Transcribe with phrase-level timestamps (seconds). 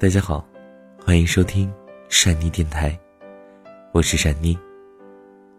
[0.00, 0.46] 大家好，
[1.04, 1.68] 欢迎收听
[2.08, 2.96] 善妮电台，
[3.90, 4.56] 我是善妮。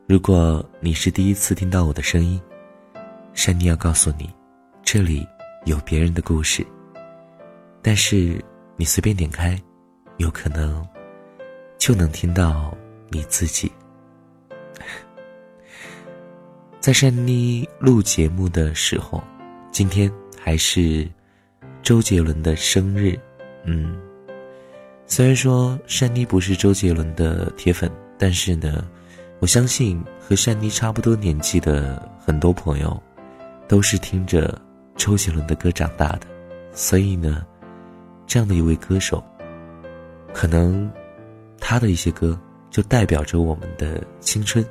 [0.07, 2.41] 如果你是第一次听到我的声音，
[3.33, 4.33] 善妮要告诉你，
[4.81, 5.27] 这里
[5.65, 6.65] 有别人的故事，
[7.81, 8.41] 但是
[8.77, 9.61] 你随便点开，
[10.19, 10.87] 有可能
[11.77, 12.73] 就能听到
[13.09, 13.69] 你自己。
[16.79, 19.21] 在善妮录节目的时候，
[19.69, 21.05] 今天还是
[21.83, 23.19] 周杰伦的生日。
[23.65, 23.99] 嗯，
[25.11, 28.85] 虽然说善妮不是周杰伦的铁粉，但是呢，
[29.39, 33.01] 我相信和善妮差不多年纪的很多朋友，
[33.67, 34.61] 都是听着
[34.95, 36.27] 周杰伦的歌长大的，
[36.73, 37.43] 所以呢，
[38.27, 39.21] 这样的一位歌手，
[40.31, 40.89] 可能
[41.59, 42.39] 他的一些歌
[42.69, 44.63] 就代表着我们的青春，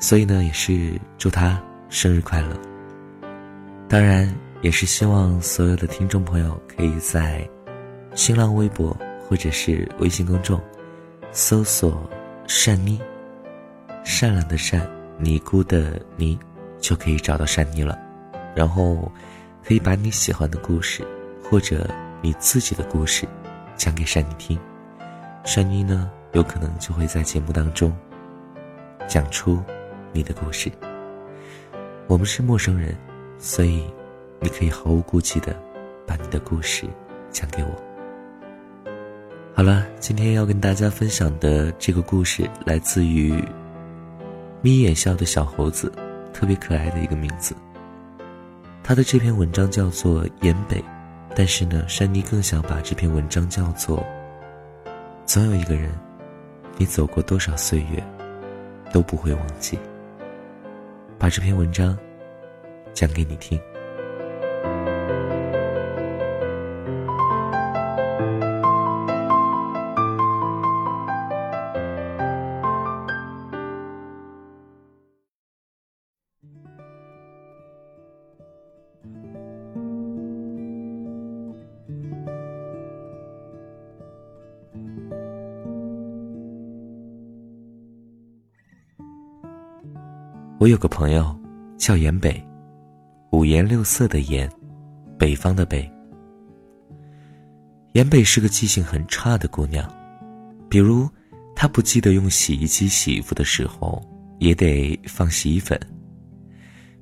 [0.00, 2.48] 所以呢，也是祝他生日快乐。
[3.88, 7.48] 当然，也是希望所有的听众朋友可以在。
[8.16, 8.96] 新浪微博
[9.28, 10.60] 或者是微信公众，
[11.32, 12.08] 搜索
[12.46, 13.00] “善妮”，
[14.04, 14.86] 善良的善，
[15.18, 16.38] 尼姑的尼，
[16.78, 17.98] 就可以找到善妮了。
[18.54, 19.10] 然后，
[19.64, 21.04] 可以把你喜欢的故事，
[21.42, 21.88] 或者
[22.20, 23.26] 你自己的故事，
[23.76, 24.58] 讲给善妮听。
[25.44, 27.94] 善妮呢，有可能就会在节目当中
[29.08, 29.62] 讲出
[30.12, 30.70] 你的故事。
[32.06, 32.96] 我们是陌生人，
[33.38, 33.84] 所以
[34.40, 35.54] 你可以毫无顾忌的
[36.06, 36.86] 把你的故事
[37.30, 37.83] 讲给我。
[39.56, 43.32] 好了，今天要跟大家分享的这个故事来自于
[44.60, 45.92] 眯眼笑的小猴子，
[46.32, 47.54] 特别可爱的一个名字。
[48.82, 50.78] 他的这篇文章叫做《延北》，
[51.36, 54.00] 但是呢，珊妮更想把这篇文章叫做
[55.24, 55.88] 《总有一个人，
[56.76, 58.02] 你走过多少岁月，
[58.92, 59.76] 都不会忘记》。
[61.16, 61.96] 把这篇文章
[62.92, 63.56] 讲给你听。
[90.64, 91.38] 我有个朋友，
[91.76, 92.42] 叫严北，
[93.32, 94.50] 五颜六色的颜，
[95.18, 95.86] 北方的北。
[97.92, 99.86] 严北是个记性很差的姑娘，
[100.70, 101.06] 比如，
[101.54, 104.02] 她不记得用洗衣机洗衣服的时候，
[104.38, 105.78] 也得放洗衣粉；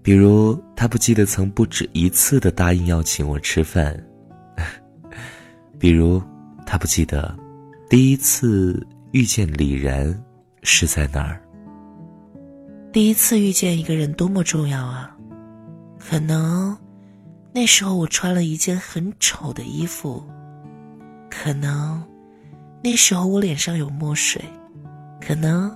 [0.03, 3.95] 比如，她不记得曾不止一次的答应要请我吃饭；
[5.79, 6.21] 比如，
[6.67, 7.33] 她不记得
[7.89, 10.21] 第一次遇见李然
[10.65, 11.41] 是在哪儿。
[12.93, 15.17] 第一次遇见一个人多么重要啊！
[15.99, 16.77] 可能
[17.55, 20.23] 那时候我穿了一件很丑的衣服，
[21.31, 22.05] 可能
[22.85, 24.45] 那时候我脸上有墨水，
[25.23, 25.75] 可能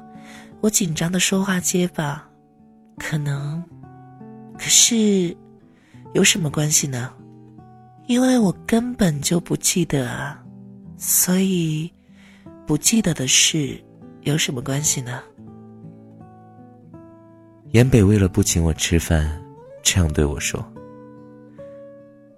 [0.60, 2.22] 我紧张的说话结巴，
[2.99, 3.65] 可能，
[4.59, 5.34] 可是
[6.12, 7.10] 有什么关系呢？
[8.09, 10.38] 因为我根本就不记得啊，
[10.99, 11.91] 所以
[12.66, 13.82] 不记得的事
[14.21, 15.22] 有什么关系呢？
[17.76, 19.31] 严北为了不请我吃饭，
[19.82, 20.66] 这样对我说。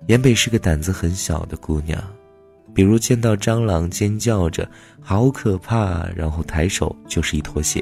[0.09, 2.03] 严北是个胆子很小的姑娘，
[2.75, 4.69] 比如见到蟑螂尖叫着
[5.01, 7.81] “好可怕”，然后抬手就是一坨血；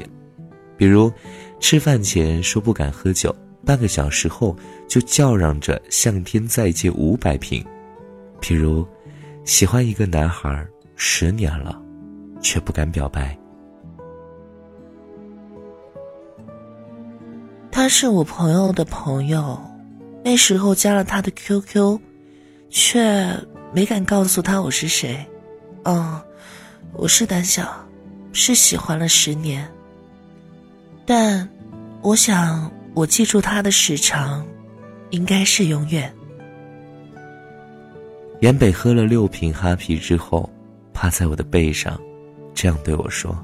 [0.76, 1.10] 比如
[1.58, 3.34] 吃饭前说不敢喝酒，
[3.64, 4.54] 半个小时后
[4.86, 7.64] 就叫嚷着向天再借五百瓶；
[8.38, 8.86] 比如
[9.46, 10.62] 喜欢一个男孩
[10.94, 11.82] 十年了，
[12.42, 13.34] 却不敢表白。
[17.76, 19.60] 他是我朋友的朋友，
[20.24, 22.00] 那时候加了他的 QQ，
[22.70, 23.38] 却
[23.70, 25.22] 没敢告诉他我是谁。
[25.84, 26.18] 嗯，
[26.94, 27.86] 我是胆小，
[28.32, 29.70] 是喜欢了十年。
[31.04, 31.46] 但，
[32.00, 34.42] 我想我记住他的时长，
[35.10, 36.10] 应该是永远。
[38.40, 40.48] 严北喝了六瓶哈啤之后，
[40.94, 42.00] 趴在我的背上，
[42.54, 43.36] 这样对我说：“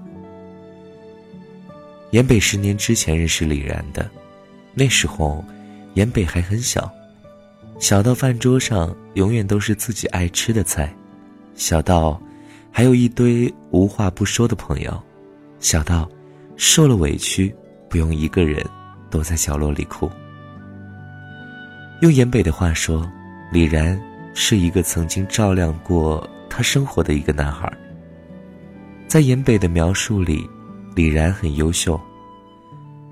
[2.12, 4.10] 严北十年之前认识李然的。”
[4.74, 5.44] 那时候，
[5.94, 6.90] 严北还很小，
[7.78, 10.94] 小到饭桌上永远都是自己爱吃的菜，
[11.54, 12.20] 小到
[12.70, 15.02] 还有一堆无话不说的朋友，
[15.60, 16.08] 小到
[16.56, 17.54] 受了委屈
[17.90, 18.64] 不用一个人
[19.10, 20.10] 躲在角落里哭。
[22.00, 23.06] 用严北的话说，
[23.52, 24.00] 李然
[24.32, 27.70] 是一个曾经照亮过他生活的一个男孩。
[29.06, 30.48] 在严北的描述里，
[30.96, 32.00] 李然很优秀，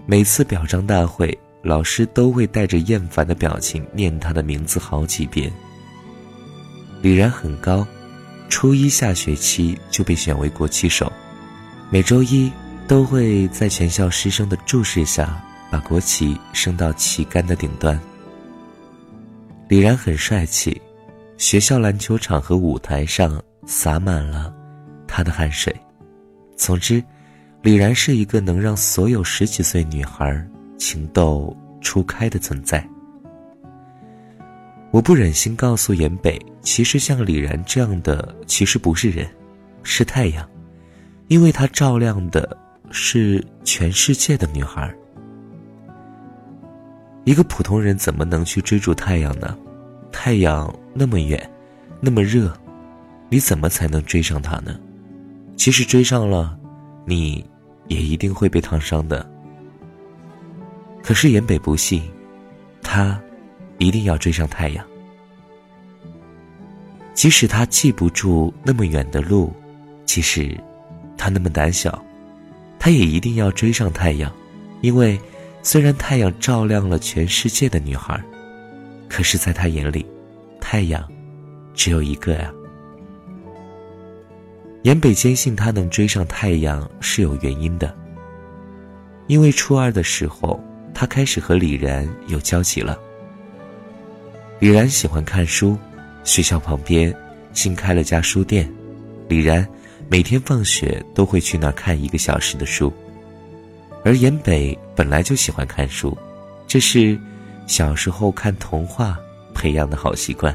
[0.06, 1.38] 每次表彰大会。
[1.62, 5.52] 老师都会带着厌烦的表情念他的名字好几遍。
[7.02, 7.86] 李然很高，
[8.48, 11.10] 初一下学期就被选为国旗手，
[11.90, 12.50] 每周一
[12.88, 17.98] 都会在全校师生的注视下把国旗升到旗杆的顶端。
[19.68, 20.80] 李然很帅气，
[21.38, 24.52] 学校篮球场和舞台上洒满了
[25.06, 25.74] 他的汗水。
[26.56, 27.02] 总之，
[27.62, 30.46] 李然是一个能让所有十几岁女孩
[30.80, 32.84] 情窦初开的存在。
[34.90, 39.28] 我不忍心告诉严北，其实像李然这样的，其实不是人，
[39.84, 40.48] 是太阳，
[41.28, 42.56] 因为它照亮的
[42.90, 44.92] 是全世界的女孩。
[47.24, 49.56] 一个普通人怎么能去追逐太阳呢？
[50.10, 51.48] 太阳那么远，
[52.00, 52.52] 那么热，
[53.28, 54.80] 你怎么才能追上它呢？
[55.56, 56.58] 即使追上了，
[57.04, 57.44] 你
[57.86, 59.29] 也一定会被烫伤的。
[61.02, 62.02] 可是严北不信，
[62.82, 63.20] 他。
[63.82, 64.86] 一定要追上太阳，
[67.14, 69.50] 即使他记不住那么远的路，
[70.04, 70.54] 即使
[71.16, 72.04] 他那么胆小，
[72.78, 74.30] 他也一定要追上太阳，
[74.82, 75.18] 因为
[75.62, 78.22] 虽然太阳照亮了全世界的女孩，
[79.08, 80.04] 可是在他眼里，
[80.60, 81.02] 太阳
[81.72, 82.52] 只有一个呀。
[84.82, 87.96] 严北坚信他能追上太阳是有原因的，
[89.26, 90.62] 因为初二的时候，
[91.00, 93.00] 他开始和李然有交集了。
[94.58, 95.74] 李然喜欢看书，
[96.24, 97.10] 学校旁边
[97.54, 98.70] 新开了家书店，
[99.26, 99.66] 李然
[100.10, 102.92] 每天放学都会去那儿看一个小时的书。
[104.04, 106.14] 而严北本来就喜欢看书，
[106.66, 107.18] 这是
[107.66, 109.18] 小时候看童话
[109.54, 110.54] 培养的好习惯。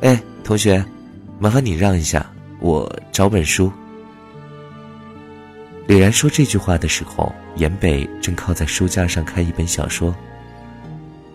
[0.00, 0.82] 哎，同学，
[1.38, 2.24] 麻烦你让一下，
[2.58, 3.70] 我找本书。
[5.90, 10.14] 李然说这句话的时候，严北正靠在书架上看一本小说。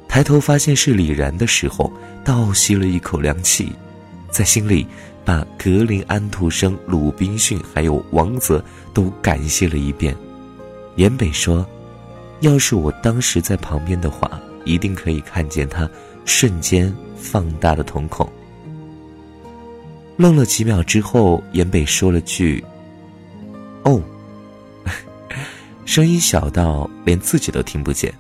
[0.08, 1.92] 抬头发现是李然的时候，
[2.24, 3.74] 倒吸了一口凉气，
[4.32, 4.88] 在心里
[5.26, 8.64] 把格林、安徒生、鲁滨逊还有王泽
[8.94, 10.16] 都感谢了一遍。
[10.96, 11.68] 严北说
[12.40, 15.86] ：“要是我当时在旁边的话，一定可以看见他
[16.24, 18.26] 瞬间放大的瞳孔。”
[20.16, 22.64] 愣了几秒之后，严北说了句
[23.84, 24.02] ：“哦。”
[25.86, 28.14] 声音小到连自己都听不见。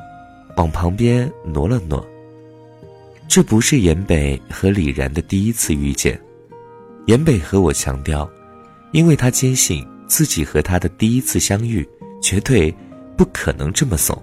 [0.55, 2.05] 往旁边挪了挪。
[3.27, 6.17] 这不是严北和李然的第一次遇见，
[7.07, 8.29] 严北和我强调，
[8.91, 11.85] 因为他坚信自己和他的第一次相遇
[12.21, 12.73] 绝对
[13.17, 14.17] 不可能这么怂。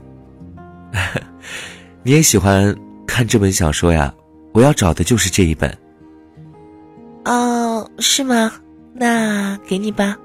[2.02, 2.74] 你也喜欢
[3.06, 4.14] 看这本小说呀？
[4.52, 5.76] 我要找的就是这一本。
[7.24, 8.52] 哦，是吗？
[8.94, 10.16] 那给你吧。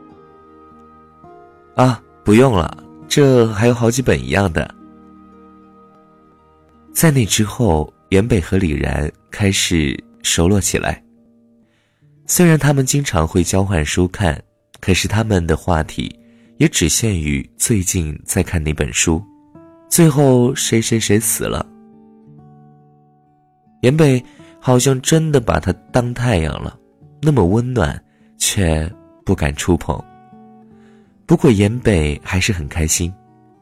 [1.75, 4.74] 啊，不用了，这还有好几本一样的。
[6.94, 11.04] 在那之后，严北和李然开始熟络起来。
[12.25, 14.42] 虽然他们经常会交换书看，
[14.81, 16.13] 可是他们的话题
[16.57, 19.24] 也只限于最近在看哪本书。
[19.89, 21.65] 最后谁谁谁死了，
[23.81, 24.21] 严北
[24.59, 26.78] 好像真的把他当太阳了，
[27.21, 28.04] 那么温暖，
[28.37, 28.92] 却
[29.23, 30.04] 不敢触碰。
[31.28, 33.14] 不过严北还是很开心，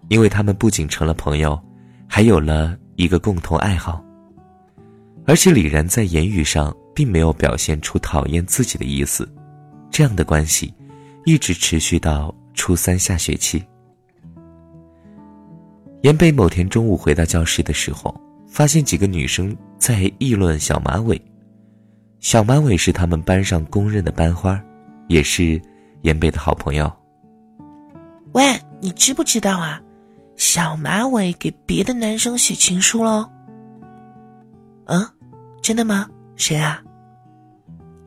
[0.08, 1.62] 因为他们不仅成了朋友，
[2.08, 2.78] 还有了。
[2.98, 4.02] 一个共同爱好，
[5.26, 9.30] 而且李然在言语上并没有表现出讨厌自己的意思，
[9.92, 10.74] 这样的关系
[11.26, 13.62] 一直持续到初三下学期。
[16.04, 18.16] 严北某天中午回到教室的时候，
[18.48, 21.22] 发现几个女生在议论小马尾。
[22.22, 24.58] 小马尾是他们班上公认的班花，
[25.10, 25.62] 也是
[26.04, 26.90] 严北的好朋友。
[28.36, 28.44] 喂，
[28.82, 29.82] 你知不知道啊？
[30.36, 33.26] 小马尾给别的男生写情书喽？
[34.88, 35.08] 嗯，
[35.62, 36.06] 真的吗？
[36.36, 36.84] 谁啊？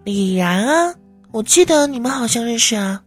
[0.05, 0.95] 李然啊，
[1.33, 3.03] 我记得你们好像认识啊。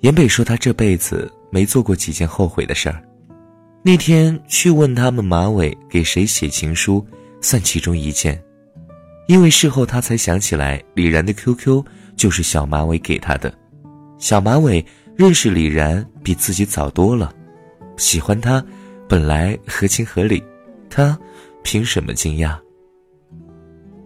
[0.00, 3.04] 严北说他这辈子没做过几件后悔的事儿，
[3.82, 7.06] 那天去问他们马尾给谁写情书，
[7.42, 8.42] 算其中一件，
[9.28, 11.84] 因为事后他才想起来李然的 QQ
[12.16, 13.52] 就是小马尾给他的，
[14.16, 14.82] 小马尾。
[15.16, 17.32] 认识李然比自己早多了，
[17.96, 18.64] 喜欢他
[19.08, 20.42] 本来合情合理，
[20.90, 21.16] 他
[21.62, 22.58] 凭什么惊讶？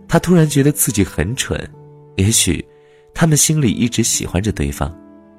[0.07, 1.59] 他突然觉得自己很蠢，
[2.17, 2.65] 也许
[3.15, 4.95] 他们心里一直喜欢着对方，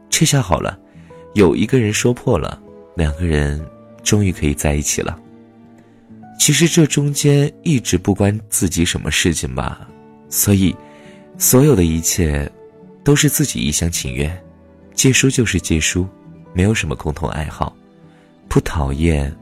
[0.09, 0.79] 这下好了，
[1.33, 2.59] 有一个人说破了，
[2.95, 3.63] 两个人
[4.03, 5.19] 终于可以在一起了。
[6.39, 9.87] 其实这中间一直不关自己什么事情吧，
[10.29, 10.75] 所以
[11.37, 12.51] 所有的一切
[13.03, 14.35] 都是自己一厢情愿。
[14.99, 16.05] 借书就是借书，
[16.51, 17.73] 没有什么共同爱好，
[18.49, 19.33] 不讨厌，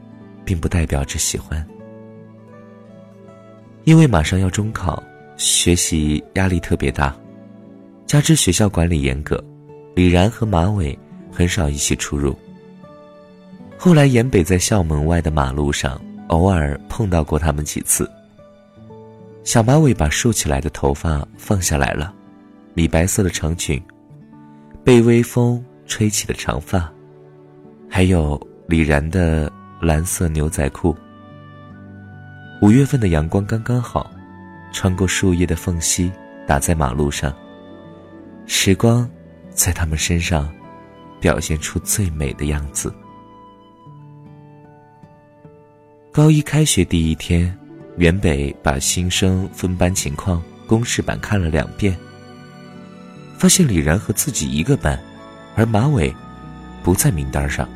[0.44, 1.66] 并不代表着喜欢。
[3.82, 5.02] 因为马上要中考，
[5.36, 7.12] 学习压力特别大，
[8.06, 9.44] 加之学校管理严格，
[9.96, 10.96] 李然和马伟
[11.28, 12.38] 很少一起出入。
[13.76, 18.08] 后来，严北在校门外的马路上偶尔碰到过他们几次。
[19.42, 22.14] 小马尾把竖起来的头发放下来了，
[22.74, 23.82] 米白色的长裙，
[24.88, 26.90] 被微风吹起的长发，
[27.90, 29.52] 还有李然的
[29.82, 30.96] 蓝色牛仔裤。
[32.62, 34.10] 五月份的阳光刚刚好，
[34.72, 36.10] 穿过树叶的缝隙，
[36.46, 37.30] 打在马路上。
[38.46, 39.06] 时光，
[39.50, 40.50] 在他们身上，
[41.20, 42.90] 表现出最美的样子。
[46.10, 47.54] 高一开学第一天，
[47.98, 51.94] 袁北把新生分班情况公示板看了两遍，
[53.38, 54.98] 发现李然和自己一个班，
[55.54, 56.12] 而马伟
[56.82, 57.68] 不在名单上。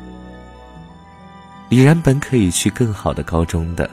[1.69, 3.89] 李然本可以去更好的高中的。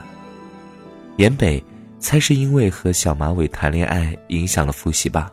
[1.15, 1.63] 严北
[1.97, 5.31] 猜是因为和小马尾谈恋爱影响了复习吧。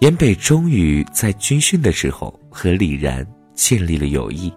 [0.00, 3.24] 严北终于在军训的时候和李然
[3.54, 4.52] 建立了友谊，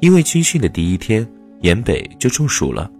[0.00, 1.26] 因为军训的第一天，
[1.60, 2.90] 严北就中暑了。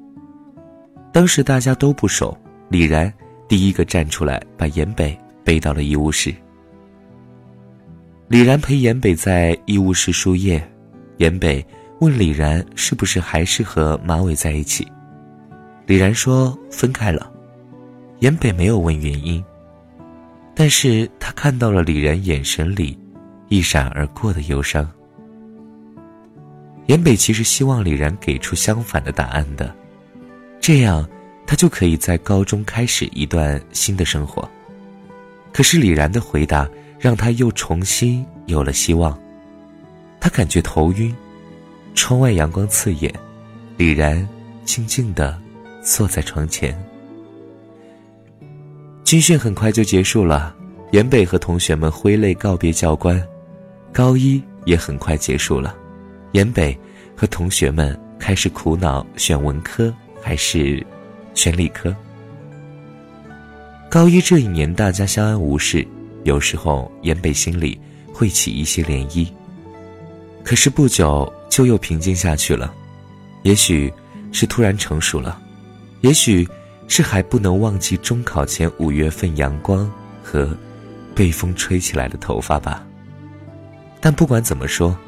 [1.11, 2.37] 当时大家都不熟，
[2.69, 3.13] 李然
[3.49, 6.35] 第一个站出来把严北背到了医务室。
[8.27, 10.61] 李然陪严北在医务室输液，
[11.19, 11.65] 严北
[12.01, 14.89] 问李然是不是还是和马尾在一起。
[15.87, 17.31] 李然说分开了，
[18.21, 19.45] 严北没有问原因，
[20.55, 22.99] 但是他看到了李然眼神里
[23.49, 24.91] 一闪而过的忧伤。
[26.87, 29.75] 严北其实希望李然给出相反的答案的，
[30.61, 31.07] 这样
[31.47, 34.49] 他就可以在高中开始一段新的生活。
[35.55, 36.69] 可是李然的回答
[36.99, 39.17] 让他又重新有了希望，
[40.21, 41.15] 他感觉头晕，
[41.95, 43.15] 窗外阳光刺眼，
[43.77, 44.29] 李然
[44.65, 45.41] 静静的。
[45.87, 46.75] 坐在床前，
[49.05, 50.57] 军训很快就结束了。
[50.93, 53.23] 严北和同学们挥泪告别教官，
[53.93, 55.77] 高一也很快结束了。
[56.33, 56.75] 严北
[57.15, 60.83] 和同学们开始苦恼选文科还是
[61.35, 61.95] 选理科。
[63.95, 65.87] 高一这一年，大家相安无事，
[66.25, 67.79] 有时候严北心里
[68.13, 69.29] 会起一些涟漪，
[70.43, 72.75] 可是不久就又平静下去了。
[73.45, 73.95] 也许
[74.33, 75.41] 是突然成熟了。
[76.01, 76.45] 也许
[76.89, 79.89] 是还不能忘记中考前五月份阳光
[80.25, 80.51] 和
[81.15, 82.85] 被风吹起来的头发吧。
[84.01, 84.99] 但不管怎么说，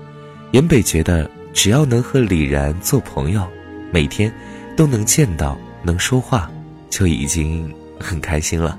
[0.52, 3.44] 严北觉得只要能和李然做朋友，
[3.90, 4.32] 每天
[4.76, 6.48] 都能见到、能说话，
[6.88, 8.78] 就已经很开心了。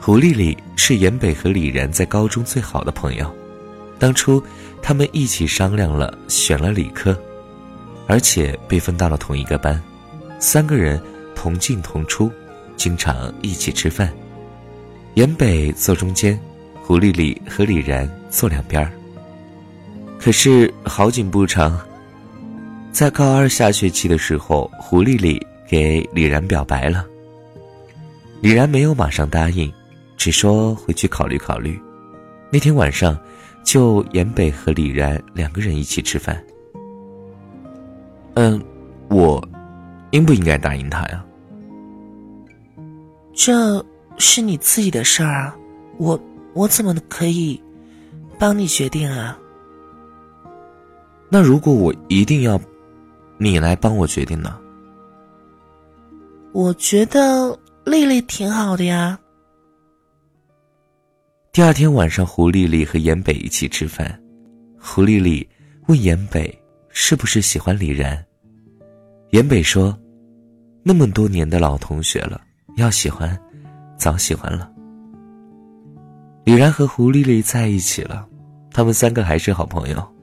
[0.00, 3.30] 胡丽丽是严北和李然在高中最好的朋友，
[3.98, 4.42] 当初
[4.80, 7.14] 他们一起商量了选了理科，
[8.06, 9.80] 而且被分到了同一个班。
[10.38, 10.98] 三个人
[11.34, 12.32] 同进同出，
[12.76, 14.10] 经常一起吃饭。
[15.14, 16.40] 严北坐中间，
[16.82, 18.90] 胡丽丽和李然坐两边儿。
[20.18, 21.78] 可是好景不长，
[22.90, 27.04] 在高二下学期的时候，胡丽丽给李然表白了。
[28.40, 29.72] 李然没有马上答应，
[30.16, 31.80] 只说回去考虑考虑。
[32.50, 33.18] 那天晚上，
[33.64, 36.42] 就严北和李然两个人一起吃饭。
[38.34, 38.60] 嗯，
[39.08, 39.42] 我。
[40.12, 41.24] 应不应该答应他呀？
[43.32, 43.80] 这
[44.18, 45.56] 是你自己的事儿啊，
[45.98, 46.20] 我
[46.52, 47.62] 我怎么可以
[48.36, 49.38] 帮你决定啊？
[51.28, 52.60] 那如果我一定要
[53.38, 54.58] 你来帮我决定呢？
[56.50, 59.18] 我觉得丽丽挺好的呀。
[61.52, 64.20] 第二天晚上，胡丽丽和严北一起吃饭，
[64.78, 65.48] 胡丽丽
[65.88, 66.56] 问严北
[66.90, 68.22] 是不是喜欢李然。
[69.30, 69.98] 严北说
[70.84, 72.40] ：“那么多年的老同学了，
[72.76, 73.38] 要喜欢，
[73.96, 74.70] 早喜欢了。”
[76.44, 78.28] 李然和胡丽丽在一起了，
[78.72, 80.14] 他们三个还是好朋友，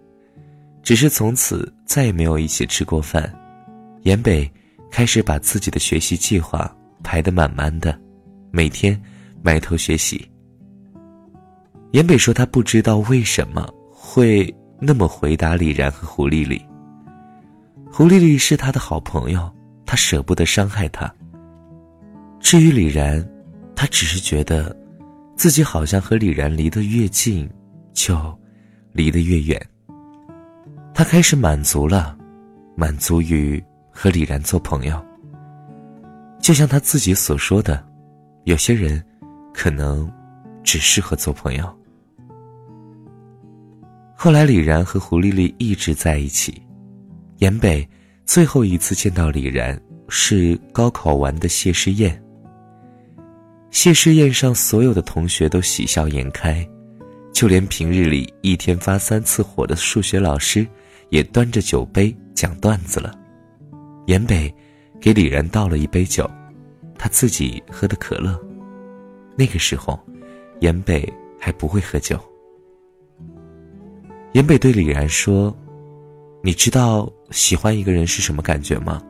[0.83, 3.33] 只是从此再也没有一起吃过饭。
[4.03, 4.49] 严北
[4.89, 6.73] 开始把自己的学习计划
[7.03, 7.99] 排得满满的，
[8.51, 8.99] 每天
[9.41, 10.29] 埋头学习。
[11.91, 16.61] 严北说：“他不知道为什么会那么回答李然和胡丽丽。”
[17.89, 19.49] 胡丽丽是他的好朋友，
[19.85, 21.11] 他舍不得伤害她。
[22.39, 23.25] 至于李然，
[23.75, 24.75] 他只是觉得，
[25.35, 27.49] 自己好像和李然离得越近，
[27.93, 28.37] 就
[28.91, 29.59] 离得越远。
[30.93, 32.17] 他开始满足了，
[32.75, 35.03] 满足于和李然做朋友。
[36.47, 37.85] 就像他自己所说的，
[38.45, 39.03] 有些人，
[39.53, 40.09] 可能，
[40.63, 41.77] 只适合做朋友。
[44.15, 46.63] 后来，李然和胡丽丽一直在一起。
[47.39, 47.85] 严北
[48.25, 49.77] 最后一次见到李然
[50.07, 52.17] 是高考完的谢师宴，
[53.69, 56.65] 谢师宴上，所有的同学都喜笑颜开，
[57.33, 60.65] 就连平日里一天发三次火的数学老师，
[61.09, 63.13] 也端着酒杯讲段子了。
[64.05, 64.49] 严北
[64.99, 66.29] 给李然倒了一杯酒，
[66.97, 68.39] 他自己喝的可乐。
[69.35, 69.99] 那个时候，
[70.59, 72.19] 严北还不会喝酒。
[74.33, 75.55] 严北对李然说
[76.43, 79.01] ：“你知道喜欢一个人是什么感觉吗？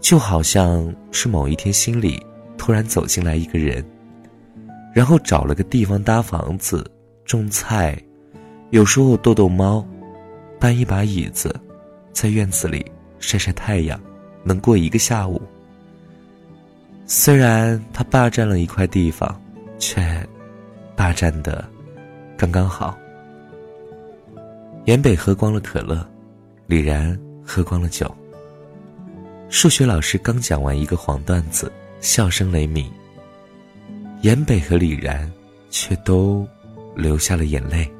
[0.00, 2.24] 就好像是某一天心里
[2.56, 3.84] 突然走进来一个人，
[4.94, 6.88] 然后找了个地方搭房子、
[7.24, 7.96] 种菜，
[8.70, 9.86] 有时候逗逗猫，
[10.58, 11.54] 搬一把椅子，
[12.12, 12.84] 在院子里
[13.20, 14.00] 晒晒太阳，
[14.42, 15.40] 能过一个下午。
[17.06, 19.40] 虽然他霸占了一块地方，
[19.78, 20.26] 却
[20.96, 21.68] 霸占的
[22.36, 22.98] 刚刚好。”
[24.86, 26.04] 严北喝光了可乐，
[26.66, 28.12] 李然喝光了酒。
[29.48, 32.90] 数学老师刚讲完一个黄段子，笑声雷鸣。
[34.22, 35.30] 严北和李然
[35.70, 36.46] 却都
[36.94, 37.90] 流下了眼泪。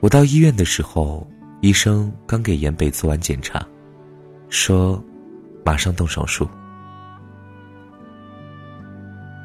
[0.00, 1.26] 我到医院的时候，
[1.62, 3.64] 医生刚给严北做完检查，
[4.48, 5.00] 说
[5.64, 6.48] 马上动手术。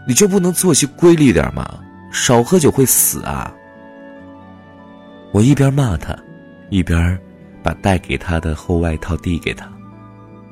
[0.08, 1.80] 你就不能作息规律点吗？
[2.12, 3.54] 少喝酒会死啊！
[5.32, 6.18] 我一边骂他，
[6.72, 7.20] 一边
[7.62, 9.72] 把带给他的厚外套递给他。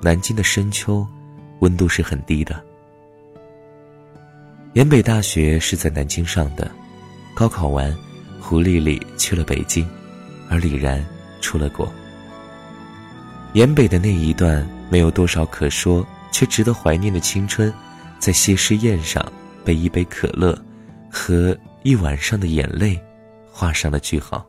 [0.03, 1.03] 南京的深秋，
[1.61, 2.63] 温度是很低的。
[4.73, 6.69] 延北大学是在南京上的，
[7.33, 7.91] 高考完，
[8.39, 9.87] 胡丽丽去了北京，
[10.47, 11.03] 而李然
[11.45, 11.91] 出了国。
[13.53, 17.71] 延北的那一段没有多少可说却值得怀念的青春，
[18.17, 19.23] 在谢师宴上
[19.63, 20.57] 被一杯可乐
[21.09, 22.99] 和一晚上的眼泪
[23.51, 24.45] 画上了句号。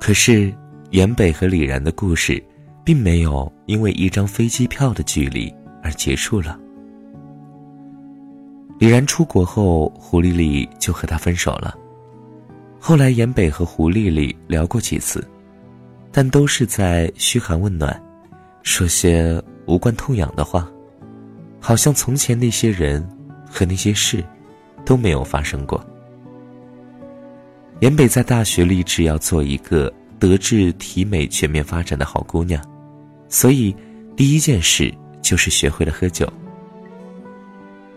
[0.00, 0.52] 可是，
[0.90, 2.42] 严北和李然的故事，
[2.82, 6.58] 并没有因为一张飞机票的距离而结束了。
[8.78, 11.76] 李然出国后，胡丽丽就和他分手了。
[12.80, 15.24] 后来，严北和胡丽丽聊过几次，
[16.12, 18.00] 但都是在嘘寒问暖，
[18.62, 20.70] 说些无关痛痒的话，
[21.58, 23.02] 好像从前那些人
[23.50, 24.22] 和那些事
[24.84, 25.82] 都没有发生过。
[27.80, 32.62] 严北在大学立志要做一个德智体美全面发展的好姑娘，
[33.28, 33.74] 所以
[34.14, 36.30] 第一件事就是学会了喝酒。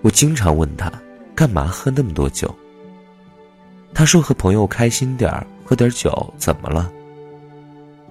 [0.01, 0.91] 我经常问他，
[1.35, 2.53] 干嘛喝那么多酒？
[3.93, 6.91] 他说和朋友开心点儿，喝点酒怎么了？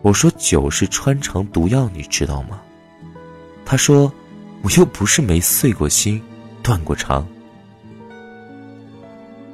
[0.04, 2.60] 我说酒是穿肠毒药，你知道吗？
[3.64, 4.12] 他说，
[4.60, 6.20] 我又不是没碎过心，
[6.62, 7.26] 断过肠。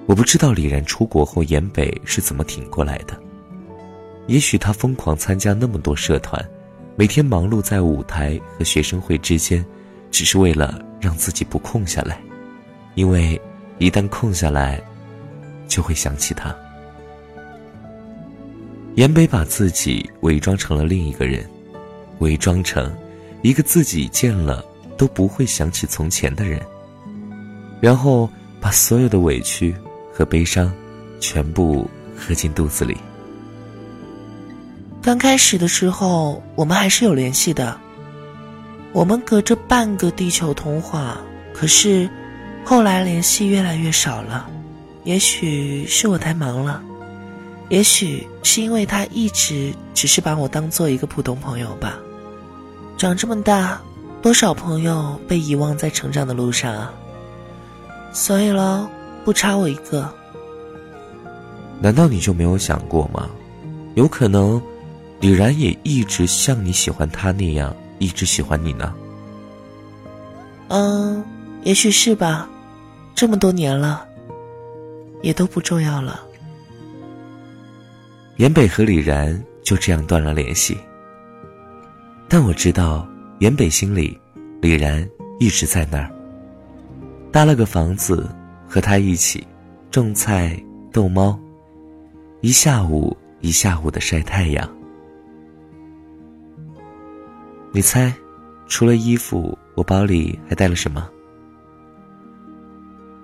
[0.07, 3.17] 我不知道李然出国后，严北是怎么挺过来的。
[4.27, 6.45] 也许他疯狂参加那么多社团，
[6.97, 9.65] 每天忙碌在舞台和学生会之间，
[10.11, 12.21] 只是为了让自己不空下来，
[12.97, 13.41] 因为
[13.79, 14.83] 一旦空下来，
[15.69, 16.53] 就会想起他。
[18.95, 21.49] 严北把自己伪装成了另一个人，
[22.19, 22.95] 伪装成
[23.43, 24.65] 一个自己见了
[24.97, 26.61] 都不会想起从前的人，
[27.81, 28.29] 然后
[28.61, 29.75] 把所有的委屈。
[30.13, 30.71] 和悲伤，
[31.19, 32.95] 全部喝进肚子里。
[35.01, 37.81] 刚开始的时候，我们还是有联系的。
[38.93, 41.17] 我们隔着半个地球通话，
[41.55, 42.11] 可是
[42.65, 44.51] 后来联系越来越少了。
[45.05, 46.83] 也许是我太忙了，
[47.71, 51.99] 也许是因为他一直只是把我当做一个普通朋友吧。
[52.99, 53.81] 长这么大，
[54.21, 56.93] 多少朋友被遗忘在成长的路上啊！
[58.13, 58.87] 所以喽。
[59.23, 60.11] 不差我一个。
[61.79, 63.29] 难道你就没有想过吗？
[63.95, 64.61] 有可能，
[65.21, 68.95] 李然也一直像你喜欢他那样，一直喜欢你呢。
[70.69, 71.23] 嗯，
[71.65, 72.49] 也许是吧。
[73.15, 74.07] 这么多年了，
[75.21, 76.23] 也都不重要了。
[78.41, 80.75] 严北和李然就这样断了联系。
[82.27, 83.07] 但我知道，
[83.41, 84.19] 严北心里，
[84.63, 85.07] 李然
[85.39, 86.11] 一直在那儿，
[87.31, 88.27] 搭了个房子。
[88.67, 89.45] 和他一起
[89.91, 90.57] 种菜、
[90.93, 91.37] 逗猫，
[92.41, 94.71] 一下午一下午的晒太阳。
[97.73, 98.15] 你猜，
[98.69, 101.11] 除了衣服，我包里还带了什么？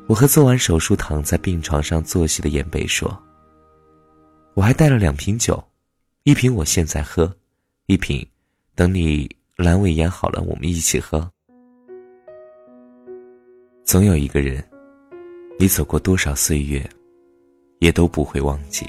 [0.08, 3.16] 我和做完手术躺在病床上作息的严北说
[4.56, 5.62] ：“我还带了两瓶酒，
[6.22, 7.30] 一瓶我现在喝，
[7.84, 8.26] 一瓶
[8.74, 11.30] 等你阑尾炎好了我们一起喝。
[13.84, 14.64] 总有一个人。”
[15.58, 16.86] 你走过多少岁月，
[17.78, 18.86] 也都不会忘记。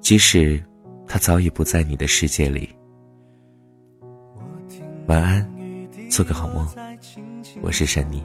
[0.00, 0.58] 即使
[1.06, 2.66] 他早已不在你的世界里。
[5.08, 5.46] 晚安，
[6.10, 6.66] 做个好梦。
[7.60, 8.24] 我是珊妮。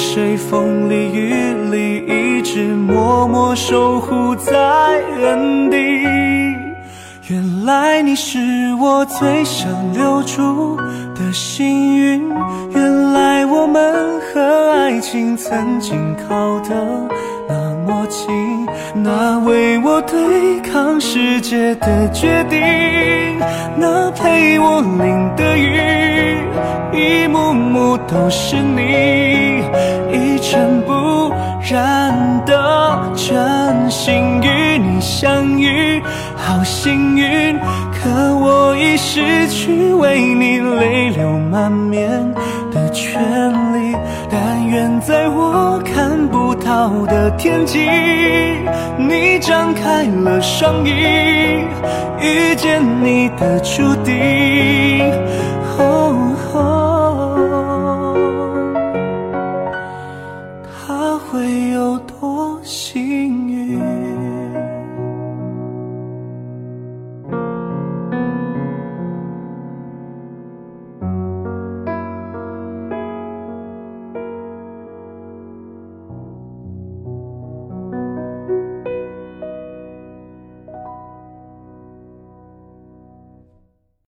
[0.00, 1.98] 谁风里雨里
[2.38, 5.76] 一直默默守护在原地？
[7.28, 8.38] 原来你是
[8.80, 10.74] 我最想留住
[11.14, 12.28] 的幸运，
[12.74, 16.74] 原来我们和爱情曾经靠得
[17.46, 18.28] 那默契，
[18.94, 22.56] 那为我对抗世界的决定，
[23.76, 26.38] 那陪我淋的雨。
[26.92, 29.64] 一幕幕都是你，
[30.12, 31.32] 一尘不
[31.68, 32.14] 染
[32.46, 36.00] 的真心与你相遇，
[36.36, 37.58] 好幸运。
[37.92, 42.08] 可我已失去为你泪流满面
[42.72, 43.20] 的权
[43.74, 43.96] 利，
[44.30, 45.99] 但愿在我看
[46.70, 47.80] 好的天际，
[48.96, 50.92] 你张开了双翼，
[52.20, 55.10] 遇见你的注定。